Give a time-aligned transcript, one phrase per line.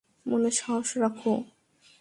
[0.25, 1.33] মনে সাহস রাখো।